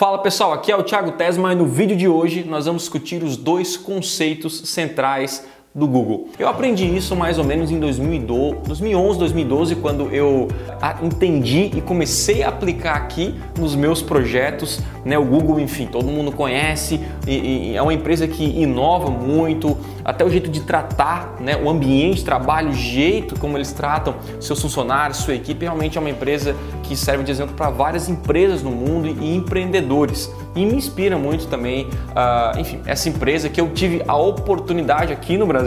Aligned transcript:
Fala 0.00 0.16
pessoal, 0.16 0.54
aqui 0.54 0.72
é 0.72 0.76
o 0.76 0.82
Thiago 0.82 1.12
Tesma 1.12 1.52
e 1.52 1.54
no 1.54 1.66
vídeo 1.66 1.94
de 1.94 2.08
hoje 2.08 2.42
nós 2.42 2.64
vamos 2.64 2.84
discutir 2.84 3.22
os 3.22 3.36
dois 3.36 3.76
conceitos 3.76 4.62
centrais 4.70 5.46
do 5.72 5.86
Google. 5.86 6.28
Eu 6.36 6.48
aprendi 6.48 6.84
isso 6.84 7.14
mais 7.14 7.38
ou 7.38 7.44
menos 7.44 7.70
em 7.70 7.78
2011, 7.78 9.18
2012, 9.18 9.76
quando 9.76 10.10
eu 10.10 10.48
ah, 10.82 10.96
entendi 11.00 11.70
e 11.76 11.80
comecei 11.80 12.42
a 12.42 12.48
aplicar 12.48 12.94
aqui 12.96 13.36
nos 13.56 13.76
meus 13.76 14.02
projetos. 14.02 14.80
Né? 15.04 15.16
O 15.16 15.24
Google, 15.24 15.60
enfim, 15.60 15.86
todo 15.86 16.06
mundo 16.06 16.32
conhece, 16.32 17.00
e, 17.24 17.70
e 17.70 17.76
é 17.76 17.82
uma 17.82 17.94
empresa 17.94 18.26
que 18.26 18.44
inova 18.44 19.10
muito, 19.10 19.78
até 20.04 20.24
o 20.24 20.28
jeito 20.28 20.50
de 20.50 20.60
tratar 20.62 21.36
né? 21.40 21.56
o 21.56 21.70
ambiente 21.70 22.16
de 22.16 22.24
trabalho, 22.24 22.70
o 22.70 22.74
jeito 22.74 23.38
como 23.38 23.56
eles 23.56 23.72
tratam 23.72 24.16
seus 24.40 24.60
funcionários, 24.60 25.18
sua 25.18 25.36
equipe, 25.36 25.64
realmente 25.64 25.96
é 25.96 26.00
uma 26.00 26.10
empresa 26.10 26.56
que 26.82 26.96
serve 26.96 27.22
de 27.22 27.30
exemplo 27.30 27.54
para 27.54 27.70
várias 27.70 28.08
empresas 28.08 28.60
no 28.60 28.72
mundo 28.72 29.06
e 29.06 29.36
empreendedores 29.36 30.28
e 30.54 30.66
me 30.66 30.74
inspira 30.74 31.16
muito 31.16 31.46
também, 31.46 31.86
uh, 31.86 32.58
enfim, 32.58 32.80
essa 32.84 33.08
empresa 33.08 33.48
que 33.48 33.60
eu 33.60 33.70
tive 33.70 34.02
a 34.06 34.16
oportunidade 34.16 35.12
aqui 35.12 35.36
no 35.36 35.46
Brasil 35.46 35.59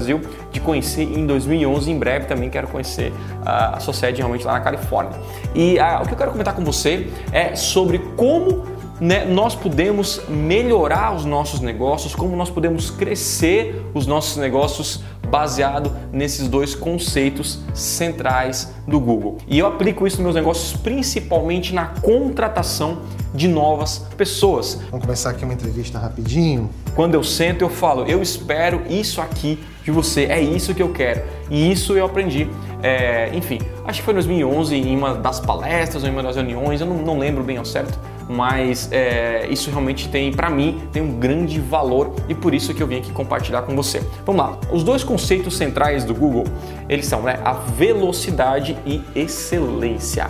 de 0.52 0.60
conhecer 0.60 1.04
em 1.04 1.26
2011. 1.26 1.92
Em 1.92 1.98
breve 1.98 2.26
também 2.26 2.50
quero 2.50 2.68
conhecer 2.68 3.12
uh, 3.12 3.76
a 3.76 3.80
sua 3.80 3.94
sede 3.94 4.18
realmente 4.18 4.46
lá 4.46 4.54
na 4.54 4.62
Califórnia. 4.62 5.20
E 5.54 5.78
uh, 5.78 6.04
o 6.04 6.08
que 6.08 6.14
eu 6.14 6.18
quero 6.18 6.32
comentar 6.32 6.56
com 6.56 6.64
você 6.64 7.10
é 7.32 7.56
sobre 7.56 8.00
como 8.16 8.64
né, 9.00 9.26
nós 9.26 9.56
podemos 9.56 10.22
melhorar 10.30 11.16
os 11.16 11.26
nossos 11.26 11.60
negócios, 11.60 12.16
como 12.16 12.36
nós 12.36 12.50
podemos 12.50 12.90
crescer 12.90 13.84
os 13.94 14.08
nossos 14.08 14.38
negócios 14.38 15.04
baseado 15.30 15.92
nesses 16.12 16.48
dois 16.48 16.76
conceitos 16.76 17.60
centrais 17.74 18.72
do 18.88 19.00
Google. 19.00 19.40
E 19.48 19.58
eu 19.58 19.66
aplico 19.66 20.06
isso 20.06 20.18
nos 20.18 20.26
meus 20.26 20.36
negócios 20.36 20.80
principalmente 20.80 21.74
na 21.74 21.88
contratação 21.88 23.00
de 23.34 23.48
novas 23.48 24.06
pessoas. 24.16 24.80
Vamos 24.92 25.06
começar 25.06 25.32
aqui 25.32 25.44
uma 25.44 25.54
entrevista 25.54 25.98
rapidinho. 25.98 26.70
Quando 26.96 27.16
eu 27.16 27.24
sento, 27.24 27.64
eu 27.64 27.70
falo, 27.70 28.06
eu 28.06 28.22
espero 28.22 28.84
isso 28.88 29.20
aqui 29.20 29.60
de 29.84 29.92
você, 29.92 30.26
é 30.26 30.42
isso 30.42 30.74
que 30.74 30.82
eu 30.82 30.90
quero. 30.90 31.22
E 31.50 31.72
isso 31.72 31.94
eu 31.94 32.06
aprendi, 32.06 32.50
é, 32.82 33.30
enfim, 33.34 33.60
acho 33.86 34.00
que 34.00 34.06
foi 34.06 34.14
em 34.14 34.16
2011, 34.16 34.76
em 34.76 34.98
uma 34.98 35.16
das 35.16 35.40
palestras 35.40 36.04
ou 36.04 36.10
em 36.10 36.12
uma 36.12 36.24
das 36.24 36.36
reuniões, 36.36 36.82
eu 36.82 36.88
não, 36.88 36.98
não 36.98 37.20
lembro 37.20 37.44
bem 37.44 37.58
ao 37.58 37.66
certo, 37.66 38.00
mas 38.30 38.90
é, 38.92 39.46
isso 39.50 39.70
realmente 39.70 40.08
tem, 40.08 40.32
para 40.32 40.50
mim, 40.50 40.82
tem 40.92 41.02
um 41.02 41.20
grande 41.20 41.60
valor 41.60 42.16
e 42.30 42.34
por 42.34 42.54
isso 42.54 42.74
que 42.74 42.82
eu 42.82 42.88
vim 42.88 42.98
aqui 42.98 43.12
compartilhar 43.12 43.64
com 43.64 43.76
você. 43.76 44.02
Vamos 44.26 44.42
lá, 44.42 44.58
os 44.72 44.84
dois 44.84 45.04
conceitos 45.04 45.58
centrais 45.58 46.06
do 46.06 46.16
Google, 46.16 46.46
eles 46.88 47.06
são 47.06 47.22
né, 47.22 47.40
a 47.44 47.54
velocidade 47.54 48.78
e 48.86 49.02
excelência. 49.16 50.30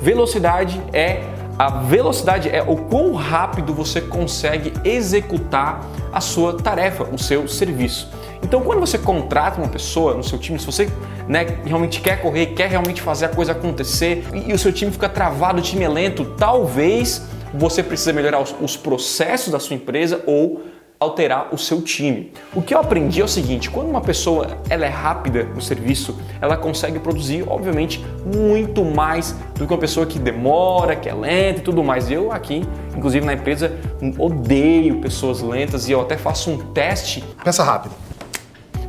Velocidade 0.00 0.80
é 0.92 1.22
a 1.56 1.68
velocidade 1.68 2.48
é 2.48 2.62
o 2.62 2.76
quão 2.76 3.14
rápido 3.14 3.72
você 3.72 4.00
consegue 4.00 4.72
executar 4.84 5.88
a 6.12 6.20
sua 6.20 6.54
tarefa, 6.54 7.04
o 7.04 7.16
seu 7.16 7.46
serviço. 7.46 8.10
Então, 8.54 8.64
quando 8.64 8.78
você 8.78 8.96
contrata 8.96 9.60
uma 9.60 9.66
pessoa 9.66 10.14
no 10.14 10.22
seu 10.22 10.38
time, 10.38 10.60
se 10.60 10.66
você 10.66 10.88
né, 11.26 11.44
realmente 11.64 12.00
quer 12.00 12.22
correr, 12.22 12.46
quer 12.54 12.68
realmente 12.68 13.02
fazer 13.02 13.24
a 13.24 13.28
coisa 13.28 13.50
acontecer 13.50 14.24
e, 14.32 14.50
e 14.50 14.52
o 14.52 14.58
seu 14.60 14.72
time 14.72 14.92
fica 14.92 15.08
travado, 15.08 15.58
o 15.58 15.60
time 15.60 15.82
é 15.82 15.88
lento, 15.88 16.24
talvez 16.38 17.26
você 17.52 17.82
precise 17.82 18.12
melhorar 18.12 18.40
os, 18.40 18.54
os 18.60 18.76
processos 18.76 19.50
da 19.50 19.58
sua 19.58 19.74
empresa 19.74 20.22
ou 20.24 20.62
alterar 21.00 21.48
o 21.52 21.58
seu 21.58 21.82
time. 21.82 22.32
O 22.54 22.62
que 22.62 22.72
eu 22.72 22.78
aprendi 22.78 23.20
é 23.20 23.24
o 23.24 23.28
seguinte, 23.28 23.68
quando 23.68 23.88
uma 23.88 24.00
pessoa 24.00 24.58
ela 24.70 24.86
é 24.86 24.88
rápida 24.88 25.42
no 25.42 25.60
serviço, 25.60 26.16
ela 26.40 26.56
consegue 26.56 27.00
produzir, 27.00 27.44
obviamente, 27.48 28.06
muito 28.24 28.84
mais 28.84 29.32
do 29.56 29.66
que 29.66 29.72
uma 29.72 29.80
pessoa 29.80 30.06
que 30.06 30.16
demora, 30.16 30.94
que 30.94 31.08
é 31.08 31.12
lenta 31.12 31.58
e 31.58 31.62
tudo 31.62 31.82
mais. 31.82 32.08
Eu 32.08 32.30
aqui, 32.30 32.62
inclusive 32.96 33.26
na 33.26 33.32
empresa, 33.32 33.72
odeio 34.16 35.00
pessoas 35.00 35.42
lentas 35.42 35.88
e 35.88 35.92
eu 35.92 36.00
até 36.00 36.16
faço 36.16 36.52
um 36.52 36.58
teste. 36.72 37.24
Pensa 37.42 37.64
rápido. 37.64 38.03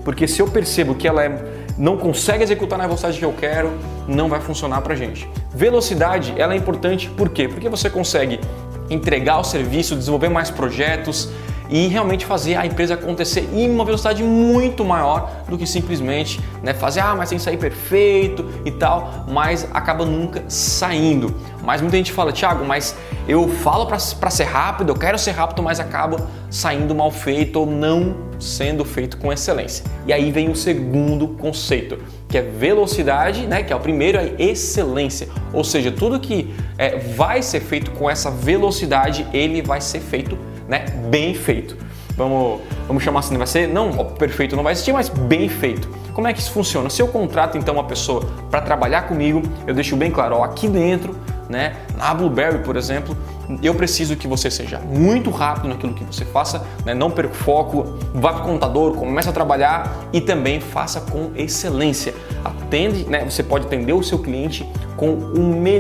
Porque 0.05 0.27
se 0.27 0.39
eu 0.39 0.47
percebo 0.47 0.93
que 0.93 1.07
ela 1.07 1.23
é, 1.25 1.35
não 1.77 1.97
consegue 1.97 2.43
executar 2.43 2.77
na 2.77 2.85
velocidade 2.85 3.17
que 3.17 3.25
eu 3.25 3.33
quero, 3.33 3.71
não 4.07 4.29
vai 4.29 4.39
funcionar 4.39 4.79
pra 4.81 4.95
gente. 4.95 5.27
Velocidade, 5.53 6.33
ela 6.37 6.53
é 6.53 6.57
importante 6.57 7.09
por 7.09 7.29
quê? 7.29 7.47
Porque 7.47 7.67
você 7.67 7.89
consegue 7.89 8.39
entregar 8.87 9.39
o 9.39 9.43
serviço, 9.43 9.95
desenvolver 9.95 10.29
mais 10.29 10.51
projetos, 10.51 11.29
e 11.69 11.87
realmente 11.87 12.25
fazer 12.25 12.55
a 12.55 12.65
empresa 12.65 12.93
acontecer 12.93 13.49
em 13.53 13.69
uma 13.69 13.83
velocidade 13.83 14.23
muito 14.23 14.83
maior 14.83 15.43
do 15.47 15.57
que 15.57 15.65
simplesmente 15.65 16.39
né, 16.61 16.73
fazer, 16.73 16.99
ah, 16.99 17.15
mas 17.15 17.29
tem 17.29 17.37
que 17.37 17.43
sair 17.43 17.57
perfeito 17.57 18.45
e 18.63 18.71
tal, 18.71 19.25
mas 19.27 19.67
acaba 19.73 20.05
nunca 20.05 20.43
saindo. 20.47 21.33
Mas 21.63 21.81
muita 21.81 21.97
gente 21.97 22.11
fala, 22.11 22.31
Thiago, 22.31 22.65
mas 22.65 22.95
eu 23.27 23.47
falo 23.47 23.85
para 23.87 24.29
ser 24.29 24.43
rápido, 24.43 24.89
eu 24.89 24.95
quero 24.95 25.17
ser 25.17 25.31
rápido, 25.31 25.63
mas 25.63 25.79
acaba 25.79 26.27
saindo 26.49 26.93
mal 26.93 27.11
feito 27.11 27.59
ou 27.59 27.65
não 27.65 28.15
sendo 28.39 28.85
feito 28.85 29.17
com 29.17 29.31
excelência. 29.31 29.83
E 30.05 30.13
aí 30.13 30.31
vem 30.31 30.49
o 30.49 30.55
segundo 30.55 31.29
conceito, 31.29 31.97
que 32.27 32.37
é 32.37 32.41
velocidade, 32.41 33.47
né, 33.47 33.63
que 33.63 33.73
é 33.73 33.75
o 33.75 33.79
primeiro, 33.79 34.17
é 34.17 34.35
excelência. 34.37 35.27
Ou 35.53 35.63
seja, 35.63 35.91
tudo 35.91 36.19
que 36.19 36.53
é, 36.77 36.97
vai 36.97 37.41
ser 37.41 37.61
feito 37.61 37.91
com 37.91 38.09
essa 38.09 38.29
velocidade, 38.29 39.25
ele 39.33 39.61
vai 39.61 39.81
ser 39.81 39.99
feito 39.99 40.37
né? 40.67 40.85
Bem 41.09 41.33
feito. 41.33 41.77
Vamos, 42.17 42.61
vamos 42.87 43.03
chamar 43.03 43.19
assim, 43.19 43.37
vai 43.37 43.47
ser, 43.47 43.67
não, 43.67 43.91
perfeito 43.91 44.55
não 44.55 44.63
vai 44.63 44.71
existir, 44.71 44.93
mas 44.93 45.09
bem 45.09 45.49
feito. 45.49 45.89
Como 46.13 46.27
é 46.27 46.33
que 46.33 46.39
isso 46.39 46.51
funciona? 46.51 46.89
Se 46.89 47.01
eu 47.01 47.09
contrato 47.09 47.57
então 47.57 47.73
uma 47.73 47.83
pessoa 47.83 48.25
para 48.49 48.61
trabalhar 48.61 49.01
comigo, 49.01 49.41
eu 49.67 49.73
deixo 49.73 49.97
bem 49.97 50.09
claro, 50.09 50.37
ó, 50.37 50.43
aqui 50.43 50.69
dentro, 50.69 51.13
né, 51.49 51.75
na 51.97 52.13
Blueberry, 52.13 52.59
por 52.59 52.77
exemplo, 52.77 53.15
eu 53.61 53.73
preciso 53.75 54.15
que 54.15 54.27
você 54.27 54.49
seja 54.49 54.79
muito 54.79 55.29
rápido 55.29 55.69
naquilo 55.69 55.93
que 55.93 56.03
você 56.03 56.25
faça, 56.25 56.65
né, 56.85 56.93
não 56.93 57.11
perca 57.11 57.33
o 57.33 57.35
foco, 57.35 57.97
vá 58.13 58.33
para 58.33 58.43
o 58.43 58.45
contador, 58.45 58.93
comece 58.93 59.29
a 59.29 59.31
trabalhar 59.31 60.07
e 60.11 60.21
também 60.21 60.59
faça 60.59 61.01
com 61.01 61.31
excelência. 61.35 62.13
Atende, 62.43 63.05
né, 63.05 63.23
você 63.23 63.43
pode 63.43 63.65
atender 63.65 63.93
o 63.93 64.03
seu 64.03 64.19
cliente 64.19 64.67
com 64.95 65.17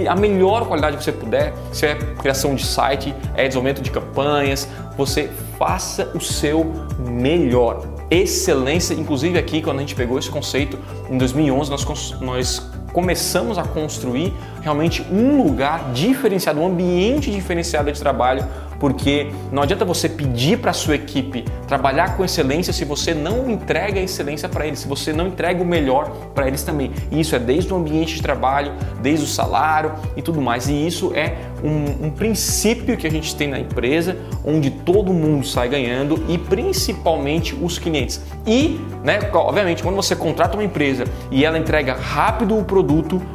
a 0.09 0.15
melhor 0.15 0.67
qualidade 0.67 0.97
que 0.97 1.03
você 1.03 1.11
puder, 1.11 1.53
se 1.71 1.85
é 1.85 1.95
criação 1.95 2.53
de 2.53 2.65
site, 2.65 3.15
é 3.35 3.47
desenvolvimento 3.47 3.81
de 3.81 3.89
campanhas, 3.89 4.67
você 4.97 5.29
faça 5.57 6.11
o 6.13 6.19
seu 6.19 6.71
melhor. 6.99 7.85
Excelência, 8.09 8.93
inclusive 8.93 9.37
aqui 9.37 9.61
quando 9.61 9.77
a 9.77 9.81
gente 9.81 9.95
pegou 9.95 10.19
esse 10.19 10.29
conceito 10.29 10.77
em 11.09 11.17
2011 11.17 11.71
nós, 11.71 12.11
nós 12.21 12.71
começamos 12.95 13.57
a 13.57 13.63
construir 13.63 14.33
realmente 14.61 15.05
um 15.11 15.43
lugar 15.43 15.91
diferenciado, 15.91 16.61
um 16.61 16.67
ambiente 16.67 17.29
diferenciado 17.29 17.91
de 17.91 17.99
trabalho 17.99 18.47
porque 18.79 19.31
não 19.51 19.63
adianta 19.63 19.85
você 19.85 20.07
pedir 20.07 20.59
para 20.59 20.71
a 20.71 20.73
sua 20.73 20.95
equipe 20.95 21.45
trabalhar 21.67 22.15
com 22.15 22.23
excelência 22.25 22.73
se 22.73 22.83
você 22.83 23.13
não 23.13 23.49
entrega 23.49 23.99
a 23.99 24.03
excelência 24.03 24.47
para 24.47 24.67
eles, 24.67 24.79
se 24.79 24.87
você 24.87 25.13
não 25.13 25.27
entrega 25.27 25.61
o 25.63 25.65
melhor 25.65 26.09
para 26.33 26.47
eles 26.47 26.61
também. 26.61 26.91
E 27.09 27.19
isso 27.19 27.35
é 27.35 27.39
desde 27.39 27.73
o 27.73 27.77
ambiente 27.77 28.15
de 28.15 28.21
trabalho, 28.21 28.73
desde 29.01 29.25
o 29.25 29.27
salário 29.27 29.93
e 30.15 30.21
tudo 30.21 30.41
mais. 30.41 30.67
E 30.67 30.87
isso 30.87 31.13
é 31.15 31.35
um, 31.63 32.07
um 32.07 32.09
princípio 32.11 32.97
que 32.97 33.07
a 33.07 33.09
gente 33.09 33.33
tem 33.33 33.47
na 33.47 33.59
empresa, 33.59 34.17
onde 34.43 34.69
todo 34.69 35.13
mundo 35.13 35.45
sai 35.45 35.69
ganhando 35.69 36.23
e 36.27 36.37
principalmente 36.37 37.55
os 37.55 37.79
clientes. 37.79 38.21
E, 38.45 38.79
né, 39.03 39.19
obviamente, 39.33 39.81
quando 39.81 39.95
você 39.95 40.15
contrata 40.15 40.57
uma 40.57 40.63
empresa 40.63 41.05
e 41.31 41.45
ela 41.45 41.57
entrega 41.57 41.93
rápido 41.93 42.57
o 42.57 42.63
produto 42.63 42.84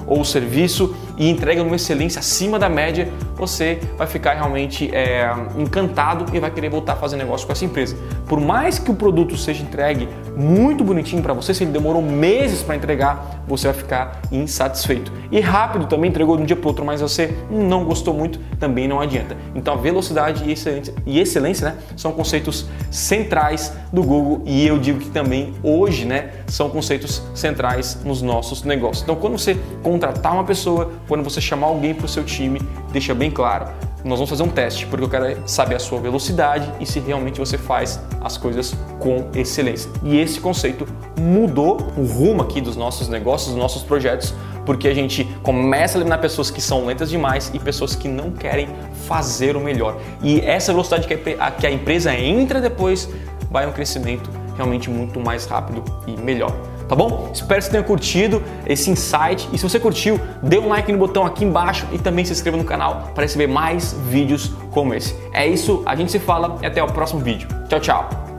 ou 0.07 0.21
o 0.21 0.25
serviço 0.25 0.95
e 1.21 1.29
entrega 1.29 1.63
numa 1.63 1.77
excelência 1.77 2.19
acima 2.19 2.59
da 2.59 2.67
média, 2.67 3.07
você 3.37 3.79
vai 3.99 4.07
ficar 4.07 4.33
realmente 4.33 4.91
é, 4.95 5.31
encantado 5.59 6.35
e 6.35 6.41
vai 6.41 6.51
querer 6.51 6.71
voltar 6.71 6.95
a 6.95 6.97
fazer 6.97 7.19
negócio 7.19 7.47
com 7.47 7.53
essa 7.53 7.63
empresa. 7.63 7.95
Por 8.27 8.41
mais 8.41 8.79
que 8.79 8.91
o 8.91 8.95
produto 8.95 9.37
seja 9.37 9.63
entregue 9.63 10.09
muito 10.35 10.83
bonitinho 10.83 11.23
para 11.23 11.35
você, 11.35 11.53
se 11.53 11.63
ele 11.63 11.73
demorou 11.73 12.01
meses 12.01 12.63
para 12.63 12.75
entregar, 12.75 13.43
você 13.47 13.67
vai 13.67 13.77
ficar 13.77 14.23
insatisfeito. 14.33 15.13
E 15.31 15.41
rápido 15.41 15.87
também 15.87 16.09
entregou 16.09 16.37
de 16.37 16.43
um 16.43 16.47
dia 16.47 16.57
para 16.57 16.69
outro, 16.69 16.85
mas 16.87 17.03
você 17.03 17.37
não 17.51 17.85
gostou 17.85 18.15
muito, 18.15 18.39
também 18.59 18.89
não 18.89 18.99
adianta. 18.99 19.37
Então 19.55 19.75
a 19.75 19.77
velocidade 19.77 20.45
e 20.45 20.53
excelência, 20.53 20.95
e 21.05 21.21
excelência 21.21 21.71
né, 21.71 21.77
são 21.97 22.13
conceitos 22.13 22.67
centrais 22.91 23.75
do 23.93 24.03
Google 24.03 24.43
e 24.47 24.67
eu 24.67 24.79
digo 24.79 25.01
que 25.01 25.11
também 25.11 25.53
hoje 25.63 26.07
né, 26.07 26.31
são 26.47 26.71
conceitos 26.71 27.23
centrais 27.35 27.99
nos 28.05 28.23
nossos 28.23 28.63
negócios. 28.63 29.03
Então 29.03 29.17
quando 29.17 29.39
você 29.39 29.59
contratar 29.83 30.33
uma 30.33 30.45
pessoa, 30.45 30.93
quando 31.11 31.25
você 31.25 31.41
chamar 31.41 31.67
alguém 31.67 31.93
para 31.93 32.07
o 32.07 32.09
seu 32.09 32.23
time, 32.23 32.63
deixa 32.93 33.13
bem 33.13 33.33
claro 33.33 33.67
nós 34.05 34.19
vamos 34.19 34.31
fazer 34.31 34.43
um 34.43 34.49
teste, 34.49 34.87
porque 34.87 35.05
eu 35.05 35.09
quero 35.09 35.43
saber 35.47 35.75
a 35.75 35.79
sua 35.79 36.01
velocidade 36.01 36.73
e 36.81 36.87
se 36.87 37.01
realmente 37.01 37.39
você 37.39 37.59
faz 37.59 38.01
as 38.21 38.37
coisas 38.37 38.75
com 38.99 39.29
excelência. 39.35 39.91
E 40.03 40.19
esse 40.19 40.41
conceito 40.41 40.87
mudou 41.19 41.79
o 41.97 42.05
rumo 42.05 42.43
aqui 42.43 42.61
dos 42.61 42.77
nossos 42.77 43.09
negócios, 43.09 43.51
dos 43.51 43.59
nossos 43.59 43.83
projetos, 43.83 44.35
porque 44.65 44.89
a 44.89 44.95
gente 44.95 45.25
começa 45.43 45.97
a 45.97 45.99
eliminar 45.99 46.21
pessoas 46.21 46.51
que 46.51 46.61
são 46.61 46.87
lentas 46.87 47.11
demais 47.11 47.51
e 47.53 47.59
pessoas 47.59 47.95
que 47.95 48.09
não 48.09 48.31
querem 48.31 48.69
fazer 49.07 49.57
o 49.57 49.61
melhor. 49.61 50.01
E 50.23 50.41
essa 50.41 50.73
velocidade 50.73 51.07
que 51.07 51.67
a, 51.67 51.71
empresa 51.71 52.15
entra 52.15 52.61
depois 52.61 53.09
vai 53.51 53.67
um 53.67 53.73
crescimento 53.73 54.31
realmente 54.57 54.89
muito 54.89 55.21
mais 55.21 55.45
rápido 55.45 55.85
e 56.07 56.17
melhor. 56.17 56.55
Tá 56.91 56.97
bom? 56.97 57.31
Espero 57.33 57.61
que 57.61 57.67
você 57.67 57.71
tenha 57.71 57.85
curtido 57.85 58.43
esse 58.67 58.91
insight 58.91 59.49
e 59.53 59.57
se 59.57 59.63
você 59.63 59.79
curtiu, 59.79 60.19
dê 60.43 60.59
um 60.59 60.69
like 60.69 60.91
no 60.91 60.99
botão 60.99 61.25
aqui 61.25 61.45
embaixo 61.45 61.87
e 61.93 61.99
também 61.99 62.25
se 62.25 62.33
inscreva 62.33 62.57
no 62.57 62.65
canal 62.65 63.13
para 63.15 63.23
receber 63.23 63.47
mais 63.47 63.93
vídeos 64.09 64.51
como 64.73 64.93
esse. 64.93 65.15
É 65.33 65.47
isso, 65.47 65.85
a 65.87 65.95
gente 65.95 66.11
se 66.11 66.19
fala 66.19 66.59
e 66.61 66.67
até 66.67 66.83
o 66.83 66.89
próximo 66.89 67.21
vídeo. 67.21 67.47
Tchau, 67.69 67.79
tchau! 67.79 68.30